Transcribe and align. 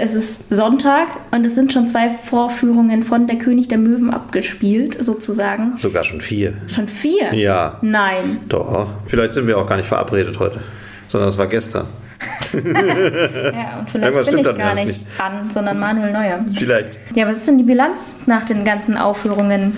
Es 0.00 0.14
ist 0.14 0.44
Sonntag 0.54 1.08
und 1.32 1.44
es 1.44 1.56
sind 1.56 1.72
schon 1.72 1.88
zwei 1.88 2.10
Vorführungen 2.30 3.02
von 3.02 3.26
Der 3.26 3.36
König 3.36 3.66
der 3.66 3.78
Möwen 3.78 4.14
abgespielt, 4.14 4.96
sozusagen. 5.04 5.76
Sogar 5.76 6.04
schon 6.04 6.20
vier. 6.20 6.54
Schon 6.68 6.86
vier? 6.86 7.34
Ja. 7.34 7.78
Nein. 7.82 8.38
Doch. 8.48 8.86
Vielleicht 9.08 9.34
sind 9.34 9.48
wir 9.48 9.58
auch 9.58 9.66
gar 9.66 9.76
nicht 9.76 9.88
verabredet 9.88 10.38
heute, 10.38 10.60
sondern 11.08 11.30
es 11.30 11.36
war 11.36 11.48
gestern. 11.48 11.86
ja, 12.54 13.80
und 13.80 13.90
vielleicht 13.90 14.14
Irgendwas 14.14 14.26
bin 14.26 14.38
ich 14.38 14.56
gar 14.56 14.74
nicht 14.76 14.86
nicht. 14.86 15.00
an, 15.20 15.50
sondern 15.50 15.80
Manuel 15.80 16.12
Neuer. 16.12 16.44
Vielleicht. 16.56 16.96
Ja, 17.16 17.26
was 17.26 17.38
ist 17.38 17.48
denn 17.48 17.58
die 17.58 17.64
Bilanz 17.64 18.14
nach 18.26 18.44
den 18.44 18.64
ganzen 18.64 18.96
Aufführungen? 18.96 19.76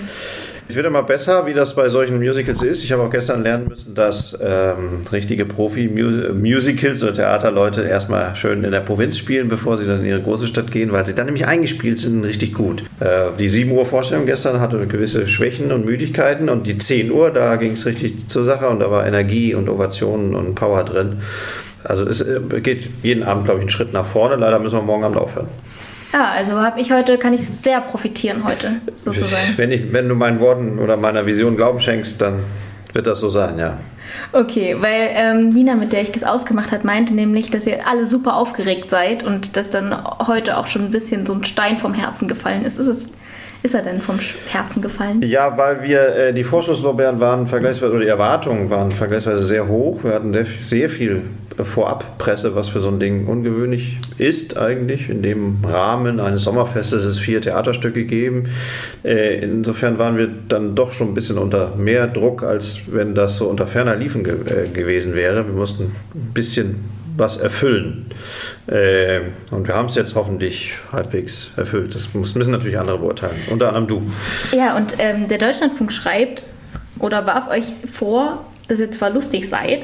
Es 0.71 0.77
wird 0.77 0.87
immer 0.87 1.03
besser, 1.03 1.45
wie 1.45 1.53
das 1.53 1.75
bei 1.75 1.89
solchen 1.89 2.17
Musicals 2.17 2.61
ist. 2.61 2.85
Ich 2.85 2.93
habe 2.93 3.03
auch 3.03 3.09
gestern 3.09 3.43
lernen 3.43 3.67
müssen, 3.67 3.93
dass 3.93 4.39
ähm, 4.41 5.01
richtige 5.11 5.43
Profi-Musicals 5.43 7.03
oder 7.03 7.13
Theaterleute 7.13 7.81
erstmal 7.81 8.37
schön 8.37 8.63
in 8.63 8.71
der 8.71 8.79
Provinz 8.79 9.17
spielen, 9.17 9.49
bevor 9.49 9.77
sie 9.77 9.85
dann 9.85 9.99
in 9.99 10.05
ihre 10.05 10.21
große 10.21 10.47
Stadt 10.47 10.71
gehen, 10.71 10.93
weil 10.93 11.05
sie 11.05 11.13
dann 11.13 11.25
nämlich 11.25 11.45
eingespielt 11.45 11.99
sind, 11.99 12.23
richtig 12.23 12.53
gut. 12.53 12.83
Äh, 13.01 13.31
die 13.37 13.49
7 13.49 13.69
Uhr 13.69 13.85
Vorstellung 13.85 14.25
gestern 14.25 14.61
hatte 14.61 14.87
gewisse 14.87 15.27
Schwächen 15.27 15.73
und 15.73 15.83
Müdigkeiten 15.83 16.47
und 16.47 16.65
die 16.65 16.77
10 16.77 17.11
Uhr, 17.11 17.31
da 17.31 17.57
ging 17.57 17.73
es 17.73 17.85
richtig 17.85 18.29
zur 18.29 18.45
Sache 18.45 18.69
und 18.69 18.79
da 18.79 18.89
war 18.89 19.05
Energie 19.05 19.53
und 19.53 19.67
Ovationen 19.67 20.35
und 20.35 20.55
Power 20.55 20.85
drin. 20.85 21.17
Also 21.83 22.07
es 22.07 22.21
äh, 22.21 22.39
geht 22.61 22.87
jeden 23.03 23.23
Abend, 23.23 23.43
glaube 23.43 23.59
ich, 23.59 23.63
einen 23.63 23.71
Schritt 23.71 23.91
nach 23.91 24.05
vorne. 24.05 24.37
Leider 24.37 24.57
müssen 24.57 24.77
wir 24.77 24.83
morgen 24.83 25.03
Abend 25.03 25.17
aufhören. 25.17 25.47
Ja, 26.13 26.31
also 26.31 26.59
habe 26.59 26.79
ich 26.79 26.91
heute, 26.91 27.17
kann 27.17 27.33
ich 27.33 27.47
sehr 27.47 27.79
profitieren 27.81 28.43
heute, 28.43 28.81
sozusagen. 28.97 29.57
Wenn, 29.57 29.71
ich, 29.71 29.93
wenn 29.93 30.09
du 30.09 30.15
meinen 30.15 30.39
Worten 30.39 30.79
oder 30.79 30.97
meiner 30.97 31.25
Vision 31.25 31.55
Glauben 31.55 31.79
schenkst, 31.79 32.21
dann 32.21 32.39
wird 32.93 33.07
das 33.07 33.19
so 33.19 33.29
sein, 33.29 33.57
ja. 33.57 33.77
Okay, 34.33 34.75
weil 34.79 35.09
ähm, 35.13 35.49
Nina, 35.53 35.75
mit 35.75 35.93
der 35.93 36.01
ich 36.01 36.11
das 36.11 36.23
ausgemacht 36.23 36.71
hat, 36.71 36.83
meinte 36.83 37.13
nämlich, 37.13 37.49
dass 37.49 37.65
ihr 37.65 37.87
alle 37.87 38.05
super 38.05 38.35
aufgeregt 38.35 38.89
seid 38.89 39.23
und 39.23 39.55
dass 39.55 39.69
dann 39.69 39.95
heute 40.27 40.57
auch 40.57 40.67
schon 40.67 40.83
ein 40.83 40.91
bisschen 40.91 41.25
so 41.25 41.33
ein 41.33 41.45
Stein 41.45 41.77
vom 41.77 41.93
Herzen 41.93 42.27
gefallen 42.27 42.65
ist. 42.65 42.77
Ist, 42.77 42.87
es, 42.87 43.09
ist 43.63 43.75
er 43.75 43.83
denn 43.83 44.01
vom 44.01 44.17
Herzen 44.47 44.81
gefallen? 44.81 45.21
Ja, 45.21 45.55
weil 45.57 45.83
wir 45.83 46.15
äh, 46.15 46.33
die 46.33 46.43
Vorschusslorbeeren 46.43 47.19
waren 47.19 47.45
vergleichsweise, 47.45 47.91
oder 47.91 48.01
die 48.01 48.07
Erwartungen 48.07 48.69
waren 48.69 48.89
vergleichsweise 48.89 49.43
sehr 49.43 49.67
hoch. 49.67 50.03
Wir 50.03 50.13
hatten 50.13 50.33
sehr, 50.33 50.45
sehr 50.61 50.89
viel 50.89 51.21
äh, 51.57 51.63
Vorabpresse, 51.63 52.55
was 52.55 52.69
für 52.69 52.79
so 52.79 52.87
ein 52.87 52.99
Ding 52.99 53.27
ungewöhnlich 53.27 53.99
ist 54.17 54.57
eigentlich. 54.57 55.09
In 55.09 55.21
dem 55.21 55.57
Rahmen 55.63 56.19
eines 56.19 56.43
Sommerfestes 56.43 57.03
es 57.03 57.19
vier 57.19 57.39
Theaterstücke 57.41 58.05
geben. 58.05 58.49
Äh, 59.03 59.39
insofern 59.43 59.99
waren 59.99 60.17
wir 60.17 60.27
dann 60.47 60.73
doch 60.73 60.91
schon 60.91 61.09
ein 61.09 61.13
bisschen 61.13 61.37
unter 61.37 61.75
mehr 61.75 62.07
Druck, 62.07 62.43
als 62.43 62.79
wenn 62.87 63.13
das 63.13 63.37
so 63.37 63.47
unter 63.47 63.67
ferner 63.67 63.95
Liefen 63.95 64.23
ge 64.23 64.33
äh, 64.33 64.69
gewesen 64.69 65.15
wäre. 65.15 65.45
Wir 65.45 65.53
mussten 65.53 65.83
ein 66.15 66.33
bisschen 66.33 67.00
was 67.17 67.37
erfüllen. 67.37 68.05
Äh, 68.67 69.21
und 69.51 69.67
wir 69.67 69.75
haben 69.75 69.87
es 69.87 69.95
jetzt 69.95 70.15
hoffentlich 70.15 70.73
halbwegs 70.91 71.49
erfüllt. 71.57 71.93
Das 71.95 72.13
müssen 72.13 72.51
natürlich 72.51 72.77
andere 72.77 72.97
beurteilen. 72.99 73.35
Unter 73.49 73.67
anderem 73.75 73.87
du. 73.87 74.11
Ja, 74.57 74.75
und 74.75 74.95
ähm, 74.99 75.27
der 75.27 75.37
Deutschlandfunk 75.37 75.91
schreibt 75.91 76.43
oder 76.99 77.25
warf 77.25 77.47
euch 77.49 77.65
vor, 77.93 78.45
dass 78.67 78.79
ihr 78.79 78.91
zwar 78.91 79.09
lustig 79.09 79.49
seid, 79.49 79.83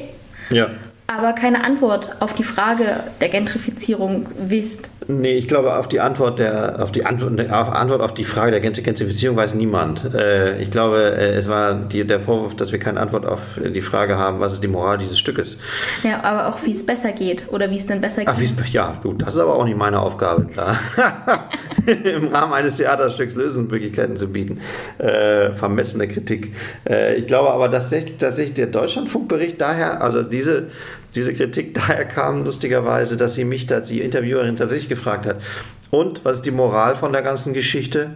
Ja. 0.50 0.70
aber 1.08 1.34
keine 1.34 1.64
Antwort 1.64 2.10
auf 2.22 2.34
die 2.34 2.44
Frage 2.44 3.02
der 3.22 3.30
Gentrifizierung 3.30 4.30
wisst. 4.38 4.90
Nee, 5.10 5.38
ich 5.38 5.48
glaube, 5.48 5.76
auf 5.78 5.88
die 5.88 6.02
Antwort 6.02 6.38
der, 6.40 6.82
auf 6.84 6.92
die 6.92 7.06
Antwort, 7.06 7.40
auf 7.50 7.70
Antwort 7.74 8.02
auf 8.02 8.14
die 8.14 8.26
Frage 8.26 8.52
der 8.52 8.60
Gentrifizierung 8.60 9.38
weiß 9.38 9.54
niemand. 9.54 10.14
Äh, 10.14 10.62
ich 10.62 10.70
glaube, 10.70 10.98
äh, 11.18 11.34
es 11.36 11.48
war 11.48 11.76
die, 11.76 12.06
der 12.06 12.20
Vorwurf, 12.20 12.56
dass 12.58 12.74
wir 12.74 12.80
keine 12.80 13.00
Antwort 13.00 13.26
auf 13.26 13.40
die 13.58 13.82
Frage 13.82 14.18
haben, 14.18 14.40
was 14.42 14.54
ist 14.54 14.64
die 14.64 14.68
Moral 14.68 14.98
dieses 14.98 15.18
Stückes. 15.18 15.58
Ja, 16.04 16.22
aber 16.24 16.48
auch 16.48 16.64
wie 16.66 16.72
es 16.72 16.86
besser 16.86 17.14
geht 17.14 17.46
oder 17.52 17.70
wie 17.72 17.78
es 17.78 17.88
denn 17.88 18.02
besser 18.02 18.26
geht. 18.26 18.30
Ach, 18.30 18.40
es- 18.42 18.54
ja, 18.74 18.98
gut, 19.02 19.22
das 19.22 19.36
ist 19.36 19.40
aber 19.40 19.56
auch 19.56 19.64
nicht 19.66 19.78
meine 19.78 20.02
Aufgabe, 20.02 20.48
da 20.56 20.78
im 21.86 22.28
Rahmen 22.28 22.54
eines 22.54 22.76
Theaterstücks 22.78 23.36
Lösungsmöglichkeiten 23.36 24.18
zu 24.18 24.28
bieten. 24.28 24.60
Äh, 24.98 25.52
vermessene 25.52 26.08
Kritik. 26.10 26.54
Äh, 26.90 27.16
ich 27.16 27.28
glaube 27.28 27.52
aber, 27.52 27.70
dass 27.70 27.90
sich, 27.90 28.18
dass 28.18 28.36
sich 28.36 28.54
der 28.54 28.68
Deutschlandfunkbericht 28.68 29.62
daher, 29.62 30.02
also 30.02 30.22
diese, 30.24 30.68
diese 31.16 31.34
Kritik 31.34 31.74
daher 31.88 32.06
kam, 32.06 32.44
lustigerweise, 32.46 33.18
dass 33.18 33.36
sie 33.36 33.46
mich, 33.46 33.66
da 33.66 33.80
die 33.80 34.02
Interviewerin 34.02 34.56
tatsächlich 34.56 34.90
gefragt 34.90 35.26
hat. 35.26 35.42
Und 35.90 36.26
was 36.26 36.38
ist 36.38 36.46
die 36.46 36.52
Moral 36.52 36.96
von 36.96 37.14
der 37.14 37.22
ganzen 37.22 37.54
Geschichte? 37.54 38.12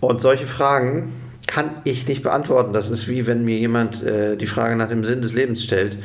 Und 0.00 0.20
solche 0.20 0.46
Fragen 0.46 1.12
kann 1.46 1.70
ich 1.84 2.08
nicht 2.08 2.22
beantworten. 2.22 2.72
Das 2.72 2.88
ist 2.88 3.08
wie 3.08 3.26
wenn 3.26 3.44
mir 3.44 3.58
jemand 3.58 4.02
äh, 4.02 4.36
die 4.36 4.46
Frage 4.46 4.74
nach 4.76 4.88
dem 4.88 5.04
Sinn 5.04 5.22
des 5.22 5.32
Lebens 5.32 5.62
stellt. 5.62 5.96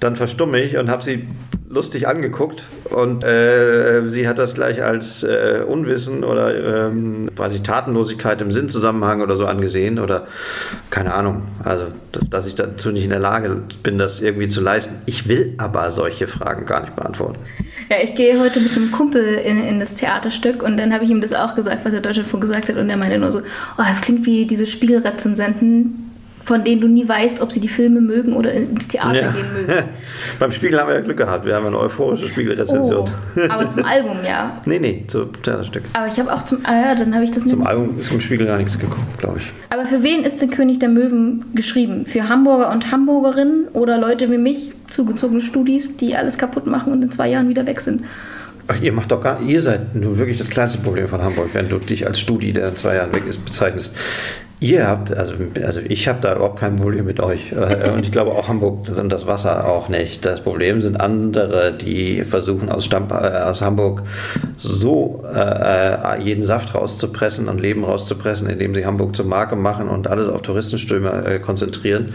Dann 0.00 0.16
verstumme 0.16 0.60
ich 0.60 0.76
und 0.76 0.90
habe 0.90 1.02
sie 1.02 1.26
lustig 1.68 2.08
angeguckt 2.08 2.64
und 2.84 3.24
äh, 3.24 4.08
sie 4.08 4.26
hat 4.26 4.38
das 4.38 4.54
gleich 4.54 4.82
als 4.82 5.22
äh, 5.22 5.62
Unwissen 5.66 6.24
oder 6.24 6.88
ähm, 6.88 7.30
quasi 7.36 7.62
Tatenlosigkeit 7.62 8.40
im 8.40 8.52
Sinnzusammenhang 8.52 9.20
oder 9.20 9.36
so 9.36 9.46
angesehen 9.46 9.98
oder 9.98 10.26
keine 10.90 11.12
Ahnung. 11.14 11.42
Also, 11.62 11.86
dass 12.30 12.46
ich 12.46 12.54
dazu 12.54 12.90
nicht 12.90 13.04
in 13.04 13.10
der 13.10 13.18
Lage 13.18 13.62
bin, 13.82 13.98
das 13.98 14.20
irgendwie 14.20 14.48
zu 14.48 14.60
leisten. 14.60 15.02
Ich 15.06 15.28
will 15.28 15.54
aber 15.58 15.92
solche 15.92 16.26
Fragen 16.26 16.64
gar 16.64 16.80
nicht 16.80 16.96
beantworten. 16.96 17.40
Ja, 17.90 17.96
ich 18.02 18.14
gehe 18.14 18.40
heute 18.40 18.60
mit 18.60 18.76
einem 18.76 18.90
Kumpel 18.90 19.34
in, 19.34 19.62
in 19.62 19.80
das 19.80 19.94
Theaterstück 19.94 20.62
und 20.62 20.76
dann 20.78 20.92
habe 20.92 21.04
ich 21.04 21.10
ihm 21.10 21.20
das 21.20 21.32
auch 21.32 21.54
gesagt, 21.54 21.84
was 21.84 21.92
der 21.92 22.00
Deutschlandfunk 22.00 22.42
gesagt 22.42 22.68
hat 22.68 22.76
und 22.76 22.88
er 22.88 22.96
meinte 22.96 23.18
nur 23.18 23.32
so, 23.32 23.40
oh, 23.40 23.82
das 23.86 24.00
klingt 24.00 24.24
wie 24.26 24.46
diese 24.46 24.66
Spiegelrezensenten, 24.66 26.07
von 26.44 26.64
denen 26.64 26.80
du 26.80 26.88
nie 26.88 27.06
weißt, 27.08 27.40
ob 27.42 27.52
sie 27.52 27.60
die 27.60 27.68
Filme 27.68 28.00
mögen 28.00 28.34
oder 28.34 28.52
ins 28.52 28.88
Theater 28.88 29.20
Ja. 29.22 29.30
gehen 29.30 29.44
mögen. 29.54 29.84
Beim 30.38 30.50
Spiegel 30.52 30.80
haben 30.80 30.88
wir 30.88 30.94
ja 30.94 31.00
Glück 31.02 31.16
gehabt. 31.18 31.44
Wir 31.44 31.54
haben 31.54 31.66
eine 31.66 31.78
euphorische 31.78 32.26
Spiegelrezension. 32.28 33.08
Oh, 33.36 33.40
aber 33.48 33.68
zum 33.68 33.84
Album, 33.84 34.16
ja. 34.26 34.60
Nee, 34.64 34.78
nee, 34.78 35.04
zum 35.06 35.30
Theaterstück. 35.42 35.82
Aber 35.92 36.06
ich 36.06 36.18
habe 36.18 36.32
auch 36.32 36.44
zum, 36.44 36.58
ah 36.64 36.80
ja, 36.80 36.94
dann 36.94 37.14
habe 37.14 37.24
ich 37.24 37.30
das 37.30 37.44
nicht. 37.44 37.52
Zum 37.52 37.66
Album 37.66 37.98
ist 37.98 38.10
im 38.10 38.20
Spiegel 38.20 38.46
gar 38.46 38.58
nichts 38.58 38.78
geguckt, 38.78 39.18
glaube 39.18 39.38
ich. 39.38 39.52
Aber 39.70 39.84
für 39.86 40.02
wen 40.02 40.24
ist 40.24 40.40
der 40.40 40.48
König 40.48 40.78
der 40.78 40.88
Möwen 40.88 41.44
geschrieben? 41.54 42.06
Für 42.06 42.28
Hamburger 42.28 42.70
und 42.72 42.90
Hamburgerinnen 42.90 43.68
oder 43.72 43.98
Leute 43.98 44.30
wie 44.30 44.38
mich, 44.38 44.72
zugezogene 44.88 45.42
Studis, 45.42 45.96
die 45.96 46.16
alles 46.16 46.38
kaputt 46.38 46.66
machen 46.66 46.92
und 46.92 47.02
in 47.02 47.10
zwei 47.12 47.28
Jahren 47.28 47.48
wieder 47.48 47.66
weg 47.66 47.80
sind? 47.80 48.04
Ach, 48.70 48.80
ihr 48.82 48.92
macht 48.92 49.10
doch 49.10 49.22
gar 49.22 49.40
ihr 49.40 49.62
seid 49.62 49.94
nur 49.94 50.18
wirklich 50.18 50.36
das 50.36 50.50
kleinste 50.50 50.78
Problem 50.78 51.08
von 51.08 51.22
Hamburg, 51.22 51.48
wenn 51.54 51.68
du 51.70 51.78
dich 51.78 52.06
als 52.06 52.20
Studi, 52.20 52.52
der 52.52 52.68
in 52.68 52.76
zwei 52.76 52.96
Jahren 52.96 53.12
weg 53.12 53.22
ist, 53.26 53.42
bezeichnest. 53.44 53.94
Ihr 54.60 54.88
habt, 54.88 55.16
also, 55.16 55.34
also 55.64 55.80
ich 55.88 56.08
habe 56.08 56.18
da 56.20 56.34
überhaupt 56.34 56.58
kein 56.58 56.74
Problem 56.76 57.04
mit 57.04 57.20
euch. 57.20 57.52
Äh, 57.52 57.90
Und 57.94 58.04
ich 58.04 58.10
glaube 58.10 58.32
auch 58.32 58.48
Hamburg 58.48 58.88
und 58.88 59.08
das 59.10 59.26
Wasser 59.26 59.68
auch 59.68 59.88
nicht. 59.88 60.24
Das 60.24 60.40
Problem 60.40 60.80
sind 60.80 61.00
andere, 61.00 61.72
die 61.72 62.24
versuchen 62.24 62.68
aus, 62.68 62.84
Stamp, 62.84 63.12
äh, 63.12 63.14
aus 63.14 63.62
Hamburg 63.62 64.02
so 64.58 65.24
äh, 65.32 66.20
jeden 66.20 66.42
Saft 66.42 66.74
rauszupressen 66.74 67.48
und 67.48 67.60
Leben 67.60 67.84
rauszupressen, 67.84 68.48
indem 68.48 68.74
sie 68.74 68.84
Hamburg 68.84 69.14
zur 69.14 69.26
Marke 69.26 69.54
machen 69.54 69.88
und 69.88 70.08
alles 70.08 70.28
auf 70.28 70.42
Touristenströme 70.42 71.24
äh, 71.24 71.38
konzentrieren, 71.38 72.12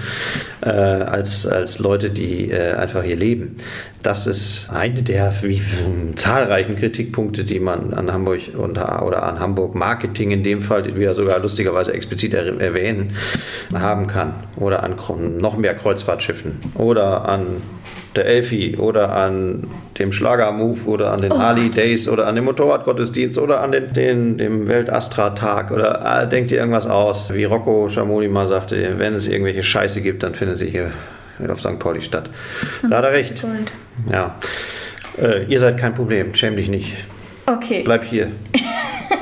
äh, 0.62 0.70
als, 0.70 1.48
als 1.48 1.80
Leute, 1.80 2.10
die 2.10 2.52
äh, 2.52 2.74
einfach 2.74 3.04
hier 3.04 3.16
leben. 3.16 3.56
Das 4.02 4.28
ist 4.28 4.70
eine 4.70 5.02
der 5.02 5.34
wie, 5.44 5.62
zahlreichen 6.16 6.76
Kritikpunkte, 6.76 7.46
die 7.46 7.62
man 7.62 7.94
an 7.94 8.12
Hamburg 8.12 8.42
und, 8.58 8.78
oder 8.78 9.24
an 9.24 9.40
Hamburg 9.40 9.76
Marketing 9.76 10.32
in 10.32 10.44
dem 10.44 10.62
Fall, 10.62 10.84
den 10.84 11.00
wir 11.00 11.16
sogar 11.16 11.40
lustigerweise 11.40 11.94
explizit 11.94 12.33
er, 12.34 12.60
erwähnen, 12.60 13.16
haben 13.74 14.08
kann. 14.08 14.34
Oder 14.56 14.84
an 14.84 14.96
noch 15.40 15.58
mehr 15.58 15.74
Kreuzfahrtschiffen 15.76 16.60
oder 16.76 17.28
an 17.28 17.62
der 18.16 18.26
Elfi 18.26 18.78
oder 18.78 19.16
an 19.16 19.68
dem 19.98 20.12
Schlagermove 20.12 20.86
oder 20.86 21.12
an 21.12 21.22
den 21.22 21.32
Oh 21.32 21.38
Ali. 21.38 21.70
Days 21.70 22.08
oder 22.08 22.28
an 22.28 22.36
dem 22.36 22.46
Motorradgottesdienst 22.46 23.38
oder 23.38 23.62
an 23.62 23.72
den, 23.72 23.94
den, 23.94 24.38
dem 24.38 24.68
Weltastra-Tag 24.68 25.72
oder 25.72 26.22
äh, 26.24 26.28
denkt 26.28 26.52
ihr 26.52 26.60
irgendwas 26.60 26.86
aus. 26.86 27.34
Wie 27.34 27.44
Rocco 27.46 27.90
Schamoni 27.90 28.28
mal 28.28 28.48
sagte, 28.48 28.96
wenn 28.98 29.16
es 29.16 29.28
irgendwelche 29.28 29.64
Scheiße 29.64 30.02
gibt, 30.02 30.24
dann 30.24 30.36
findet 30.36 30.60
sie 30.60 30.70
hier 30.70 30.92
auf 31.48 31.60
St. 31.60 31.80
Pauli 31.80 32.02
statt. 32.02 32.30
Da 32.88 32.98
hat 32.98 33.06
er 33.06 33.12
recht. 33.12 33.44
Ja. 34.12 34.36
Äh, 35.22 35.46
ihr 35.46 35.60
seid 35.60 35.78
kein 35.78 35.96
Problem, 35.96 36.34
schäm 36.36 36.56
dich 36.56 36.70
nicht. 36.70 36.96
Okay. 37.46 37.82
Bleib 37.84 38.04
hier. 38.04 38.32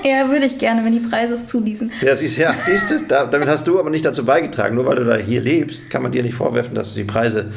Ja, 0.11 0.29
würde 0.29 0.45
ich 0.45 0.57
gerne, 0.57 0.83
wenn 0.83 0.93
die 0.93 1.07
Preise 1.07 1.35
es 1.35 1.47
zuließen. 1.47 1.91
Ja, 2.01 2.15
siehst, 2.15 2.37
ja, 2.37 2.53
siehst 2.65 2.91
du, 2.91 2.99
da, 3.07 3.25
damit 3.25 3.47
hast 3.47 3.67
du 3.67 3.79
aber 3.79 3.89
nicht 3.89 4.03
dazu 4.03 4.25
beigetragen. 4.25 4.75
Nur 4.75 4.85
weil 4.85 4.95
du 4.95 5.05
da 5.05 5.15
hier 5.15 5.41
lebst, 5.41 5.89
kann 5.89 6.01
man 6.01 6.11
dir 6.11 6.23
nicht 6.23 6.35
vorwerfen, 6.35 6.75
dass 6.75 6.93
du 6.93 6.99
die 6.99 7.05
Preise, 7.05 7.51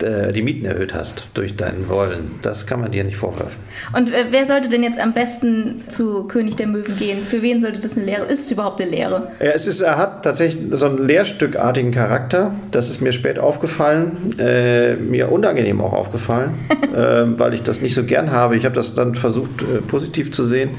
die 0.00 0.42
Mieten 0.42 0.66
erhöht 0.66 0.94
hast 0.94 1.28
durch 1.34 1.56
dein 1.56 1.88
Wollen. 1.88 2.38
Das 2.42 2.66
kann 2.66 2.80
man 2.80 2.90
dir 2.90 3.04
nicht 3.04 3.16
vorwerfen. 3.16 3.56
Und 3.94 4.12
äh, 4.12 4.26
wer 4.30 4.46
sollte 4.46 4.68
denn 4.68 4.82
jetzt 4.82 4.98
am 4.98 5.12
besten 5.12 5.82
zu 5.88 6.24
König 6.24 6.56
der 6.56 6.66
Möwen 6.66 6.96
gehen? 6.96 7.24
Für 7.24 7.42
wen 7.42 7.60
sollte 7.60 7.80
das 7.80 7.96
eine 7.96 8.06
Lehre? 8.06 8.26
Ist 8.26 8.40
es 8.40 8.50
überhaupt 8.50 8.80
eine 8.80 8.90
Lehre? 8.90 9.28
Ja, 9.40 9.50
es 9.52 9.66
ist, 9.66 9.80
er 9.80 9.96
hat 9.96 10.22
tatsächlich 10.22 10.64
so 10.72 10.86
einen 10.86 11.06
lehrstückartigen 11.06 11.90
Charakter. 11.90 12.54
Das 12.70 12.90
ist 12.90 13.00
mir 13.00 13.12
spät 13.12 13.38
aufgefallen, 13.38 14.38
äh, 14.38 14.96
mir 14.96 15.30
unangenehm 15.30 15.80
auch 15.80 15.92
aufgefallen, 15.92 16.54
äh, 16.70 17.38
weil 17.38 17.54
ich 17.54 17.62
das 17.62 17.80
nicht 17.80 17.94
so 17.94 18.04
gern 18.04 18.32
habe. 18.32 18.56
Ich 18.56 18.64
habe 18.64 18.74
das 18.74 18.94
dann 18.94 19.14
versucht, 19.14 19.62
äh, 19.62 19.80
positiv 19.80 20.32
zu 20.32 20.46
sehen. 20.46 20.70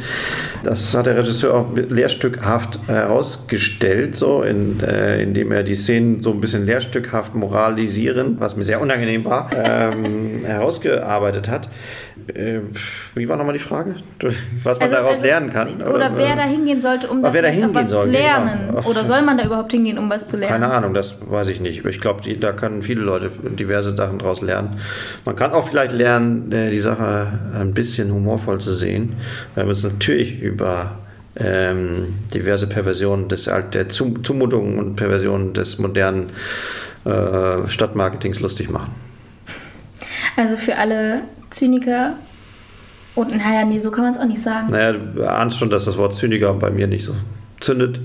Das 0.63 0.93
hat 0.93 1.05
der 1.05 1.17
Regisseur 1.17 1.53
auch 1.53 1.67
lehrstückhaft 1.75 2.79
herausgestellt, 2.87 4.15
so 4.15 4.41
in, 4.41 4.79
äh, 4.81 5.21
indem 5.21 5.51
er 5.51 5.63
die 5.63 5.75
Szenen 5.75 6.21
so 6.21 6.31
ein 6.31 6.41
bisschen 6.41 6.65
lehrstückhaft 6.65 7.35
moralisieren, 7.35 8.37
was 8.39 8.55
mir 8.55 8.63
sehr 8.63 8.81
unangenehm 8.81 9.06
war, 9.25 9.50
ähm, 9.56 10.44
herausgearbeitet 10.45 11.50
hat. 11.50 11.69
äh, 12.36 12.59
wie 13.15 13.30
war 13.30 13.38
nochmal 13.38 13.54
die 13.54 13.59
Frage? 13.59 13.95
Was 14.63 14.80
man 14.80 14.89
Also- 14.89 14.95
daraus 14.95 15.13
also- 15.15 15.25
lernen 15.25 15.54
kann? 15.54 15.81
Oder 15.81 16.12
wer 16.18 16.36
da 16.36 16.44
hingehen 16.44 16.81
sollte, 16.81 17.07
um 17.07 17.24
Ah, 17.24 17.30
wer 17.31 17.42
da 17.42 17.48
hingehen 17.48 17.74
was 17.74 17.89
soll, 17.89 18.06
zu 18.07 18.12
lernen. 18.12 18.59
genau. 18.71 18.81
Oder 18.89 19.06
soll 19.06 19.21
man 19.21 19.38
da 19.38 19.45
überhaupt 19.45 19.71
hingehen, 19.71 19.98
um 19.98 20.09
was 20.09 20.27
zu 20.27 20.36
lernen? 20.36 20.51
Keine 20.62 20.74
Ahnung, 20.74 20.94
das 20.94 21.15
weiß 21.25 21.48
ich 21.48 21.62
nicht. 21.62 21.86
Ich 21.86 22.01
glaube, 22.01 22.21
da 22.36 22.51
können 22.51 22.81
viele 22.81 23.00
Leute 23.01 23.31
diverse 23.57 23.95
Sachen 23.95 24.18
daraus 24.19 24.42
lernen. 24.42 24.71
Man 25.24 25.38
kann 25.38 25.51
auch 25.53 25.69
vielleicht 25.69 25.94
lernen, 25.94 26.51
äh, 26.51 26.69
die 26.69 26.80
Sache 26.80 27.27
ein 27.57 27.74
bisschen 27.74 28.12
humorvoll 28.13 28.60
zu 28.60 28.74
sehen, 28.74 29.13
weil 29.56 29.63
wir 29.65 29.69
uns 29.69 29.83
natürlich 29.83 30.42
über 30.42 30.98
ähm, 31.39 32.15
diverse 32.33 32.65
Perversionen 32.65 33.27
des, 33.30 33.48
der 33.71 33.89
Zum- 33.89 34.24
Zumutungen 34.24 34.80
und 34.80 34.95
Perversionen 34.95 35.53
des 35.53 35.77
modernen 35.77 36.31
äh, 37.07 37.68
Stadtmarketings 37.69 38.39
lustig 38.39 38.69
machen. 38.69 38.92
Also 40.36 40.57
für 40.57 40.75
alle 40.77 41.21
Zyniker 41.50 42.13
und 43.15 43.36
naja, 43.36 43.65
nee, 43.65 43.80
so 43.80 43.89
kann 43.89 44.04
man 44.04 44.13
es 44.13 44.19
auch 44.19 44.25
nicht 44.25 44.42
sagen. 44.42 44.68
Naja, 44.69 44.94
du 44.94 45.24
ahnst 45.27 45.57
schon, 45.57 45.69
dass 45.69 45.86
das 45.86 45.98
Wort 45.98 46.15
Zyniker 46.15 46.54
bei 46.54 46.69
mir 46.69 46.88
nicht 46.88 47.06
so 47.06 47.15
zündet. 47.59 48.00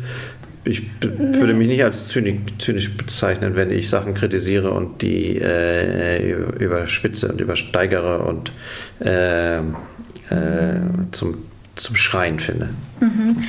Ich 0.64 0.90
be- 1.00 1.12
würde 1.18 1.54
mich 1.54 1.66
nicht 1.66 1.82
als 1.82 2.06
zynik, 2.06 2.60
zynisch 2.60 2.96
bezeichnen, 2.96 3.56
wenn 3.56 3.70
ich 3.72 3.90
Sachen 3.90 4.14
kritisiere 4.14 4.70
und 4.70 5.02
die 5.02 5.38
äh, 5.38 6.32
überspitze 6.32 7.28
und 7.28 7.40
übersteigere 7.40 8.20
und 8.20 8.52
äh, 9.00 9.58
äh, 9.58 9.62
zum, 11.10 11.38
zum 11.82 11.96
Schreien 11.96 12.38
finde. 12.38 12.68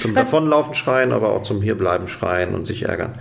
Zum 0.01 0.15
Was- 0.15 0.23
Davonlaufen 0.23 0.73
schreien, 0.73 1.11
aber 1.11 1.33
auch 1.33 1.43
zum 1.43 1.61
Hierbleiben 1.61 2.07
schreien 2.07 2.55
und 2.55 2.65
sich 2.65 2.83
ärgern. 2.85 3.13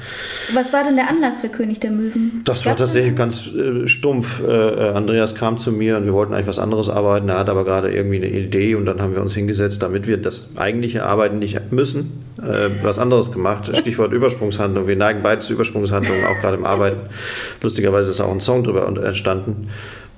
Was 0.54 0.72
war 0.72 0.84
denn 0.84 0.96
der 0.96 1.10
Anlass 1.10 1.42
für 1.42 1.50
König 1.50 1.80
der 1.80 1.90
Möwen? 1.90 2.40
Das 2.44 2.64
war 2.64 2.74
tatsächlich 2.76 3.14
ganz 3.14 3.46
äh, 3.48 3.86
stumpf. 3.86 4.40
Äh, 4.42 4.46
äh, 4.50 4.92
Andreas 4.94 5.34
kam 5.34 5.58
zu 5.58 5.70
mir 5.70 5.98
und 5.98 6.06
wir 6.06 6.14
wollten 6.14 6.32
eigentlich 6.32 6.46
was 6.46 6.58
anderes 6.58 6.88
arbeiten. 6.88 7.28
Er 7.28 7.38
hat 7.38 7.50
aber 7.50 7.64
gerade 7.64 7.92
irgendwie 7.94 8.16
eine 8.16 8.28
Idee 8.28 8.74
und 8.74 8.86
dann 8.86 9.02
haben 9.02 9.14
wir 9.14 9.20
uns 9.20 9.34
hingesetzt, 9.34 9.82
damit 9.82 10.06
wir 10.06 10.16
das 10.16 10.48
eigentliche 10.56 11.04
Arbeiten 11.04 11.38
nicht 11.38 11.60
müssen, 11.70 12.24
äh, 12.38 12.70
was 12.82 12.98
anderes 12.98 13.30
gemacht. 13.30 13.70
Stichwort 13.76 14.12
Übersprungshandlung. 14.12 14.86
Wir 14.86 14.96
neigen 14.96 15.22
beide 15.22 15.40
zu 15.42 15.52
Übersprungshandlungen, 15.52 16.24
auch 16.24 16.40
gerade 16.40 16.56
im 16.56 16.64
Arbeiten. 16.64 17.00
Lustigerweise 17.60 18.10
ist 18.10 18.20
auch 18.22 18.32
ein 18.32 18.40
Song 18.40 18.64
drüber 18.64 18.86
entstanden. 19.04 19.68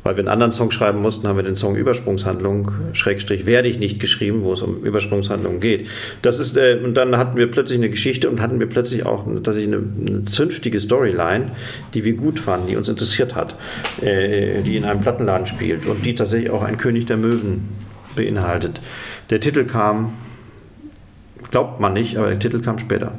Weil 0.05 0.17
wir 0.17 0.21
einen 0.21 0.29
anderen 0.29 0.53
Song 0.53 0.71
schreiben 0.71 1.01
mussten, 1.01 1.27
haben 1.27 1.37
wir 1.37 1.43
den 1.43 1.57
Song 1.57 1.77
Übersprungshandlung, 1.77 2.73
Schrägstrich 2.93 3.47
werde 3.47 3.69
ich 3.69 3.79
nicht 3.79 4.01
geschrieben, 4.01 4.43
wo 4.43 4.53
es 4.53 4.61
um 4.61 4.85
Übersprungshandlungen 4.85 5.61
geht. 5.61 5.89
Das 6.21 6.39
ist, 6.39 6.59
äh, 6.59 6.79
und 6.85 6.95
dann 6.95 7.17
hatten 7.17 7.39
wir 7.39 7.51
plötzlich 7.51 7.79
eine 7.79 7.89
Geschichte 7.89 8.29
und 8.29 8.43
hatten 8.43 8.61
wir 8.61 8.69
plötzlich 8.69 9.07
auch 9.07 9.25
tatsächlich 9.43 9.75
eine, 9.75 9.83
eine 10.07 10.25
zünftige 10.27 10.79
Storyline, 10.79 11.53
die 11.95 12.05
wir 12.05 12.13
gut 12.13 12.39
fanden, 12.39 12.69
die 12.69 12.77
uns 12.77 12.91
interessiert 12.91 13.35
hat, 13.35 13.55
äh, 14.03 14.61
die 14.63 14.77
in 14.77 14.85
einem 14.85 15.01
Plattenladen 15.01 15.47
spielt 15.47 15.87
und 15.87 16.05
die 16.05 16.15
tatsächlich 16.15 16.51
auch 16.51 16.63
ein 16.63 16.77
König 16.77 17.07
der 17.07 17.17
Möwen 17.17 17.69
beinhaltet. 18.15 18.83
Der 19.31 19.41
Titel 19.41 19.65
kam, 19.65 20.13
glaubt 21.51 21.81
man 21.81 21.95
nicht, 21.95 22.19
aber 22.19 22.29
der 22.29 22.39
Titel 22.39 22.61
kam 22.61 22.79
später. 22.79 23.13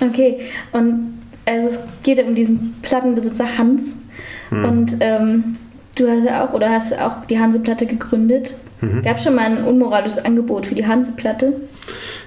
Okay, 0.00 0.40
und 0.72 1.18
also 1.44 1.68
es 1.68 1.80
geht 2.02 2.24
um 2.24 2.34
diesen 2.34 2.74
Plattenbesitzer 2.80 3.58
Hans. 3.58 4.02
Hm. 4.50 4.64
Und 4.64 4.96
ähm, 5.00 5.56
du 5.96 6.08
hast 6.08 6.24
ja 6.24 6.44
auch, 6.44 6.52
oder 6.52 6.70
hast 6.70 6.98
auch 6.98 7.24
die 7.26 7.38
Hanseplatte 7.38 7.86
gegründet. 7.86 8.54
Mhm. 8.80 9.02
Gab 9.02 9.18
es 9.18 9.24
schon 9.24 9.34
mal 9.34 9.46
ein 9.46 9.64
unmoralisches 9.64 10.24
Angebot 10.24 10.66
für 10.66 10.74
die 10.74 10.86
Hanseplatte? 10.86 11.54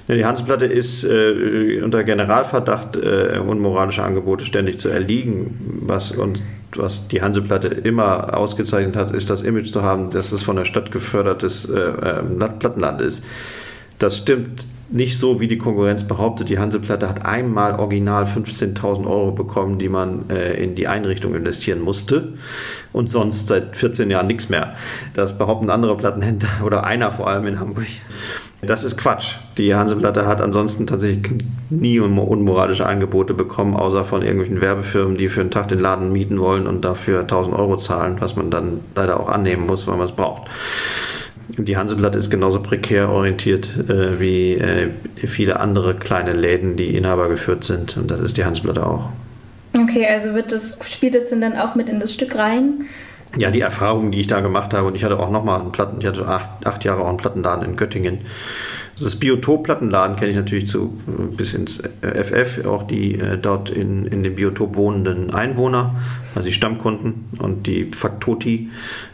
Ja, 0.07 0.15
die 0.15 0.25
Hanseplatte 0.25 0.65
ist 0.65 1.03
äh, 1.03 1.81
unter 1.83 2.03
Generalverdacht, 2.03 2.95
äh, 2.95 3.39
unmoralische 3.39 4.03
Angebote 4.03 4.45
ständig 4.45 4.79
zu 4.79 4.89
erliegen. 4.89 5.81
Was, 5.85 6.11
und 6.11 6.41
was 6.75 7.07
die 7.07 7.21
Hanseplatte 7.21 7.67
immer 7.67 8.35
ausgezeichnet 8.35 8.95
hat, 8.95 9.11
ist 9.11 9.29
das 9.29 9.43
Image 9.43 9.71
zu 9.71 9.83
haben, 9.83 10.09
dass 10.09 10.31
es 10.31 10.43
von 10.43 10.55
der 10.55 10.65
Stadt 10.65 10.91
gefördertes 10.91 11.69
äh, 11.69 11.79
äh, 11.79 12.49
Plattenland 12.59 13.01
ist. 13.01 13.23
Das 13.99 14.17
stimmt 14.17 14.65
nicht 14.91 15.19
so, 15.19 15.39
wie 15.39 15.47
die 15.47 15.57
Konkurrenz 15.57 16.03
behauptet. 16.03 16.49
Die 16.49 16.59
Hanseplatte 16.59 17.07
hat 17.07 17.25
einmal 17.25 17.79
original 17.79 18.23
15.000 18.25 19.05
Euro 19.05 19.31
bekommen, 19.31 19.77
die 19.77 19.89
man 19.89 20.29
äh, 20.29 20.53
in 20.63 20.75
die 20.75 20.87
Einrichtung 20.87 21.35
investieren 21.35 21.81
musste 21.81 22.33
und 22.91 23.09
sonst 23.09 23.47
seit 23.47 23.77
14 23.77 24.09
Jahren 24.09 24.27
nichts 24.27 24.49
mehr. 24.49 24.75
Das 25.13 25.37
behaupten 25.37 25.69
andere 25.69 25.95
Plattenhändler 25.95 26.49
oder 26.65 26.83
einer 26.83 27.11
vor 27.11 27.27
allem 27.27 27.45
in 27.45 27.59
Hamburg. 27.59 27.85
Das 28.61 28.83
ist 28.83 28.97
Quatsch. 28.97 29.35
Die 29.57 29.73
Hanseplatte 29.73 30.25
hat 30.25 30.41
ansonsten 30.41 30.85
tatsächlich 30.85 31.31
nie 31.69 31.99
unmo- 32.01 32.25
unmoralische 32.25 32.85
Angebote 32.85 33.33
bekommen, 33.33 33.73
außer 33.73 34.03
von 34.03 34.21
irgendwelchen 34.21 34.59
Werbefirmen, 34.59 35.15
die 35.17 35.29
für 35.29 35.39
einen 35.39 35.51
Tag 35.51 35.69
den 35.69 35.79
Laden 35.79 36.11
mieten 36.11 36.39
wollen 36.41 36.67
und 36.67 36.83
dafür 36.83 37.21
1000 37.21 37.55
Euro 37.55 37.77
zahlen, 37.77 38.17
was 38.19 38.35
man 38.35 38.51
dann 38.51 38.81
leider 38.95 39.17
auch 39.17 39.29
annehmen 39.29 39.65
muss, 39.65 39.87
weil 39.87 39.95
man 39.95 40.07
es 40.07 40.11
braucht. 40.11 40.49
Die 41.57 41.77
Hanseplatte 41.77 42.17
ist 42.17 42.29
genauso 42.29 42.61
prekär 42.61 43.09
orientiert 43.09 43.69
äh, 43.89 44.19
wie 44.19 44.53
äh, 44.53 44.89
viele 45.15 45.59
andere 45.59 45.95
kleine 45.95 46.33
Läden, 46.33 46.75
die 46.75 46.95
Inhaber 46.95 47.27
geführt 47.29 47.63
sind. 47.63 47.97
Und 47.97 48.11
das 48.11 48.19
ist 48.19 48.37
die 48.37 48.45
Hanseplatte 48.45 48.85
auch. 48.85 49.09
Okay, 49.73 50.07
also 50.07 50.33
wird 50.35 50.51
das, 50.51 50.79
spielt 50.85 51.15
es 51.15 51.27
denn 51.27 51.41
dann 51.41 51.55
auch 51.55 51.75
mit 51.75 51.89
in 51.89 51.99
das 51.99 52.13
Stück 52.13 52.35
rein? 52.35 52.85
Ja, 53.37 53.51
die 53.51 53.61
Erfahrungen, 53.61 54.11
die 54.11 54.19
ich 54.19 54.27
da 54.27 54.41
gemacht 54.41 54.73
habe, 54.73 54.87
und 54.87 54.95
ich 54.95 55.03
hatte 55.03 55.19
auch 55.19 55.29
nochmal 55.29 55.61
einen 55.61 55.71
Platten, 55.71 55.97
ich 55.99 56.07
hatte 56.07 56.27
acht, 56.27 56.65
acht 56.65 56.83
Jahre 56.83 57.01
auch 57.01 57.09
einen 57.09 57.17
Plattenladen 57.17 57.63
in 57.63 57.75
Göttingen. 57.75 58.19
Das 59.01 59.15
Biotop-Plattenladen 59.15 60.17
kenne 60.17 60.31
ich 60.31 60.35
natürlich 60.35 60.67
zu 60.67 60.97
äh, 61.07 61.35
bis 61.35 61.53
ins 61.53 61.79
FF, 62.01 62.65
auch 62.65 62.83
die 62.83 63.15
äh, 63.15 63.37
dort 63.37 63.69
in, 63.69 64.05
in 64.05 64.23
dem 64.23 64.35
Biotop 64.35 64.75
wohnenden 64.75 65.33
Einwohner, 65.33 65.95
also 66.35 66.47
die 66.47 66.53
Stammkunden 66.53 67.29
und 67.39 67.65
die 67.65 67.85
Faktoti. 67.85 68.69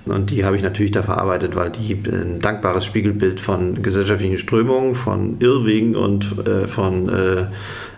Und 0.05 0.31
die 0.31 0.43
habe 0.43 0.55
ich 0.55 0.63
natürlich 0.63 0.91
da 0.91 1.03
verarbeitet, 1.03 1.55
weil 1.55 1.71
die 1.71 1.93
ein 1.93 2.39
dankbares 2.39 2.85
Spiegelbild 2.85 3.39
von 3.39 3.83
gesellschaftlichen 3.83 4.37
Strömungen, 4.37 4.95
von 4.95 5.37
Irrwegen 5.39 5.95
und 5.95 6.47
äh, 6.47 6.67
von 6.67 7.09
äh, 7.09 7.45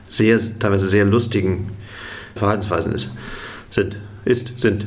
sehr, 0.10 0.40
teilweise 0.60 0.88
sehr 0.90 1.06
lustigen 1.06 1.70
Verhaltensweisen 2.36 2.92
ist, 2.92 3.12
sind. 3.70 3.98
Ist, 4.26 4.60
sind. 4.60 4.86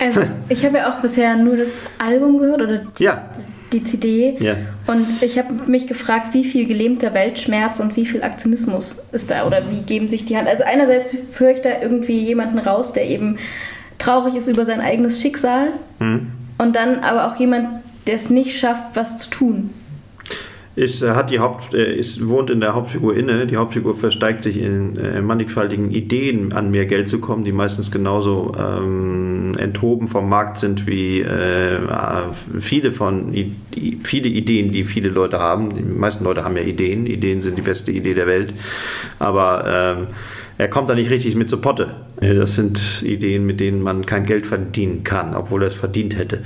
Also 0.00 0.20
ich 0.50 0.64
habe 0.66 0.76
ja 0.76 0.92
auch 0.92 1.00
bisher 1.00 1.34
nur 1.36 1.56
das 1.56 1.86
Album 1.96 2.38
gehört 2.38 2.60
oder 2.60 2.78
die, 2.78 3.04
Ja. 3.04 3.30
Die 3.72 3.84
CD. 3.84 4.36
Ja. 4.40 4.56
Und 4.86 5.06
ich 5.22 5.38
habe 5.38 5.52
mich 5.66 5.86
gefragt, 5.86 6.28
wie 6.34 6.44
viel 6.44 6.66
gelähmter 6.66 7.14
Weltschmerz 7.14 7.80
und 7.80 7.96
wie 7.96 8.06
viel 8.06 8.22
Aktionismus 8.22 9.06
ist 9.12 9.30
da 9.30 9.46
oder 9.46 9.70
wie 9.70 9.82
geben 9.82 10.08
sich 10.08 10.24
die 10.26 10.36
Hand. 10.36 10.48
Also 10.48 10.64
einerseits 10.64 11.16
führe 11.30 11.52
ich 11.52 11.60
da 11.60 11.80
irgendwie 11.80 12.18
jemanden 12.18 12.58
raus, 12.58 12.92
der 12.92 13.06
eben 13.08 13.38
traurig 13.98 14.34
ist 14.34 14.48
über 14.48 14.64
sein 14.64 14.80
eigenes 14.80 15.20
Schicksal 15.20 15.68
Hm. 15.98 16.28
und 16.58 16.74
dann 16.76 17.00
aber 17.00 17.26
auch 17.28 17.36
jemand, 17.38 17.68
der 18.06 18.16
es 18.16 18.30
nicht 18.30 18.58
schafft, 18.58 18.94
was 18.94 19.18
zu 19.18 19.30
tun. 19.30 19.70
Ist, 20.74 21.02
äh, 21.02 21.10
hat 21.10 21.30
die 21.30 21.38
Haupt, 21.38 21.74
äh, 21.74 21.94
ist, 21.94 22.26
wohnt 22.28 22.50
in 22.50 22.60
der 22.60 22.74
Hauptfigur 22.74 23.14
inne. 23.14 23.46
Die 23.46 23.56
Hauptfigur 23.56 23.94
versteigt 23.94 24.42
sich 24.42 24.60
in 24.60 24.96
äh, 24.96 25.20
mannigfaltigen 25.20 25.90
Ideen, 25.90 26.52
an 26.52 26.70
mehr 26.70 26.86
Geld 26.86 27.08
zu 27.08 27.20
kommen, 27.20 27.44
die 27.44 27.52
meistens 27.52 27.90
genauso 27.90 28.52
ähm, 28.58 29.52
enthoben 29.58 30.08
vom 30.08 30.28
Markt 30.28 30.58
sind 30.58 30.86
wie 30.86 31.20
äh, 31.20 31.78
viele 32.58 32.92
von 32.92 33.34
I 33.34 33.52
viele 34.02 34.28
Ideen, 34.28 34.72
die 34.72 34.84
viele 34.84 35.08
Leute 35.08 35.38
haben. 35.38 35.74
Die 35.74 35.82
meisten 35.82 36.24
Leute 36.24 36.44
haben 36.44 36.56
ja 36.56 36.62
Ideen. 36.62 37.06
Ideen 37.06 37.42
sind 37.42 37.58
die 37.58 37.62
beste 37.62 37.90
Idee 37.90 38.14
der 38.14 38.26
Welt. 38.26 38.52
Aber 39.18 39.64
ähm, 39.66 40.06
er 40.58 40.68
kommt 40.68 40.88
da 40.88 40.94
nicht 40.94 41.10
richtig 41.10 41.34
mit 41.34 41.48
zur 41.48 41.60
Potte. 41.60 41.94
Das 42.20 42.54
sind 42.54 43.02
Ideen, 43.02 43.44
mit 43.46 43.60
denen 43.60 43.82
man 43.82 44.06
kein 44.06 44.24
Geld 44.26 44.46
verdienen 44.46 45.02
kann, 45.04 45.34
obwohl 45.34 45.62
er 45.62 45.68
es 45.68 45.74
verdient 45.74 46.16
hätte. 46.16 46.42